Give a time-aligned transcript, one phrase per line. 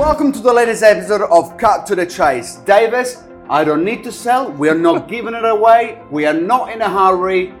[0.00, 2.56] Welcome to the latest episode of Cut to the Chase.
[2.64, 4.50] Davis, I don't need to sell.
[4.50, 6.02] We are not giving it away.
[6.10, 7.52] We are not in a hurry.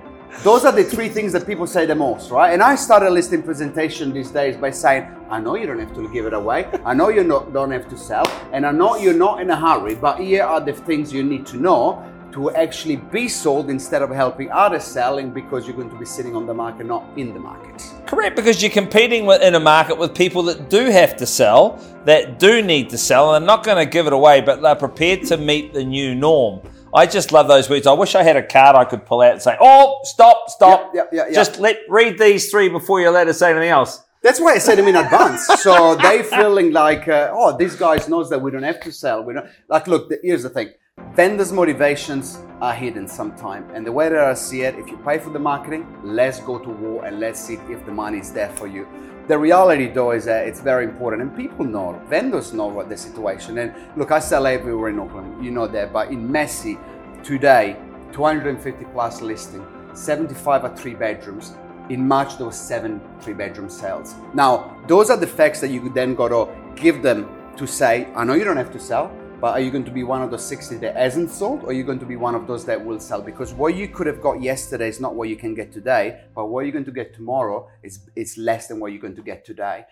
[0.42, 2.54] Those are the three things that people say the most, right?
[2.54, 5.94] And I started a listing presentation these days by saying, I know you don't have
[5.94, 6.66] to give it away.
[6.82, 8.26] I know you not, don't have to sell.
[8.54, 11.44] And I know you're not in a hurry, but here are the things you need
[11.48, 12.02] to know
[12.32, 16.36] to actually be sold instead of helping others selling because you're going to be sitting
[16.36, 17.82] on the market, not in the market.
[18.06, 21.78] Correct, because you're competing with, in a market with people that do have to sell,
[22.04, 24.74] that do need to sell, and they're not going to give it away, but they're
[24.74, 26.60] prepared to meet the new norm.
[26.92, 27.86] I just love those words.
[27.86, 30.92] I wish I had a card I could pull out and say, "Oh, stop, stop!
[30.94, 34.02] Yep, yep, yep, Just let read these three before you let us say anything else."
[34.22, 35.46] That's why I said them in advance.
[35.46, 39.22] So they feeling like, uh, oh, this guy knows that we don't have to sell.
[39.22, 39.86] We don't like.
[39.86, 40.70] Look, here's the thing:
[41.14, 45.18] vendors' motivations are hidden sometimes, and the way that I see it, if you pay
[45.18, 48.50] for the marketing, let's go to war and let's see if the money is there
[48.50, 48.86] for you.
[49.28, 52.96] The reality, though, is that it's very important, and people know, vendors know what the
[52.96, 53.58] situation.
[53.58, 56.78] And look, I sell everywhere in Auckland, you know that, but in Massey
[57.22, 57.76] today,
[58.12, 61.54] 250 plus listing, 75 are three bedrooms.
[61.88, 64.14] In March, there was seven three bedroom sales.
[64.34, 68.24] Now, those are the facts that you then got to give them to say, I
[68.24, 69.10] know you don't have to sell,
[69.40, 71.72] but are you going to be one of those 60 that hasn't sold, or are
[71.72, 73.22] you going to be one of those that will sell?
[73.22, 76.46] Because what you could have got yesterday is not what you can get today, but
[76.46, 79.44] what you're going to get tomorrow is, is less than what you're going to get
[79.44, 79.84] today.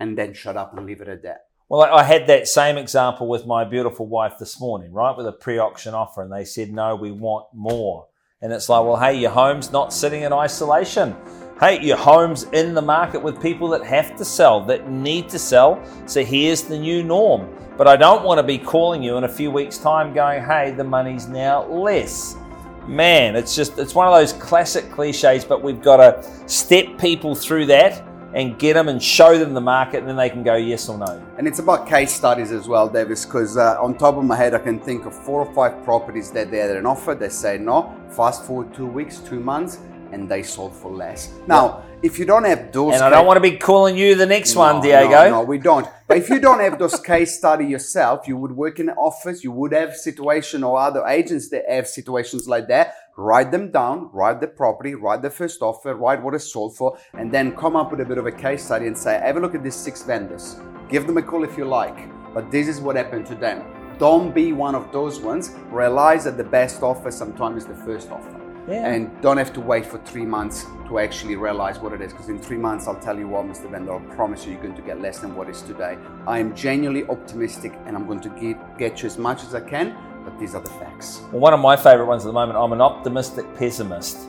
[0.00, 1.46] And then shut up and leave it at that.
[1.68, 5.16] Well, I had that same example with my beautiful wife this morning, right?
[5.16, 8.06] With a pre auction offer, and they said, no, we want more.
[8.40, 11.16] And it's like, well, hey, your home's not sitting in isolation.
[11.60, 15.38] Hey, your home's in the market with people that have to sell, that need to
[15.38, 15.82] sell.
[16.06, 17.52] So here's the new norm.
[17.78, 20.72] But I don't want to be calling you in a few weeks' time going, hey,
[20.72, 22.34] the money's now less.
[22.88, 27.36] Man, it's just, it's one of those classic cliches, but we've got to step people
[27.36, 28.02] through that
[28.34, 30.98] and get them and show them the market, and then they can go yes or
[30.98, 31.24] no.
[31.38, 34.54] And it's about case studies as well, Davis, because uh, on top of my head,
[34.54, 37.14] I can think of four or five properties that they had an offer.
[37.14, 37.94] They say no.
[38.10, 39.78] Fast forward two weeks, two months,
[40.12, 41.32] and they sold for less.
[41.46, 44.26] Now, if you don't have those, And I don't want to be calling you the
[44.26, 45.08] next No, one, Diego.
[45.08, 45.86] No, no, we don't.
[46.06, 49.42] But if you don't have those case study yourself, you would work in an office,
[49.42, 52.94] you would have situation or other agents that have situations like that.
[53.16, 56.96] Write them down, write the property, write the first offer, write what it's sold for,
[57.14, 59.40] and then come up with a bit of a case study and say, have a
[59.40, 60.60] look at these six vendors.
[60.88, 63.64] Give them a call if you like, but this is what happened to them.
[63.98, 65.50] Don't be one of those ones.
[65.70, 68.47] Realize that the best offer sometimes is the first offer.
[68.68, 68.86] Yeah.
[68.86, 72.12] And don't have to wait for three months to actually realize what it is.
[72.12, 73.70] Because in three months, I'll tell you what, Mr.
[73.70, 75.96] Vendor, I promise you, you're going to get less than what is today.
[76.26, 79.60] I am genuinely optimistic and I'm going to get, get you as much as I
[79.60, 81.22] can, but these are the facts.
[81.32, 84.28] Well, one of my favorite ones at the moment, I'm an optimistic pessimist.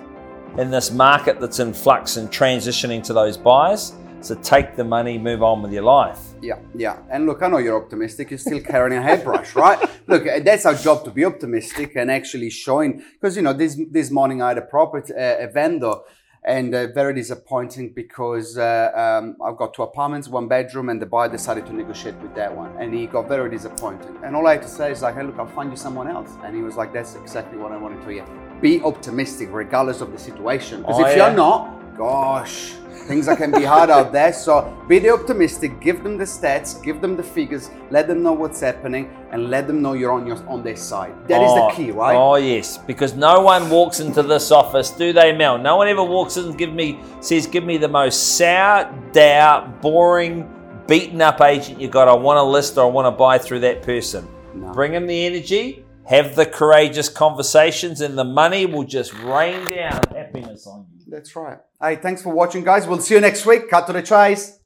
[0.57, 5.17] In this market that's in flux and transitioning to those buyers, so take the money,
[5.17, 6.19] move on with your life.
[6.41, 6.97] Yeah, yeah.
[7.09, 8.31] And look, I know you're optimistic.
[8.31, 9.79] You're still carrying a hairbrush, right?
[10.07, 13.03] Look, that's our job to be optimistic and actually showing.
[13.13, 15.95] Because you know, this this morning I had a property, uh, a vendor,
[16.43, 18.91] and uh, very disappointing because uh,
[19.21, 22.55] um, I've got two apartments, one bedroom, and the buyer decided to negotiate with that
[22.55, 24.15] one, and he got very disappointed.
[24.23, 26.31] And all I had to say is like, hey, look, I'll find you someone else.
[26.43, 28.25] And he was like, that's exactly what I wanted to hear.
[28.61, 30.81] Be optimistic regardless of the situation.
[30.81, 31.27] Because Oh, if yeah.
[31.27, 32.75] you're not, gosh,
[33.09, 34.31] things that can be hard out there.
[34.31, 34.53] So
[34.87, 38.61] be the optimistic, give them the stats, give them the figures, let them know what's
[38.61, 41.13] happening, and let them know you're on your on their side.
[41.27, 42.15] That is Oh, the key, right?
[42.15, 45.57] Oh yes, because no one walks into this office, do they, Mel?
[45.57, 49.67] No one ever walks in and give me says, "Give me the most sour, dour,
[49.81, 50.47] boring,
[50.87, 52.07] beaten up agent you got.
[52.07, 54.71] I want to list or I want to buy through that person." No.
[54.71, 60.01] Bring them the energy, have the courageous conversations, and the money will just rain down
[60.15, 60.98] happiness on you.
[61.09, 61.57] That's right.
[61.81, 62.87] Hey, thanks for watching, guys.
[62.87, 63.69] We'll see you next week.
[63.69, 64.57] Cut to the chase.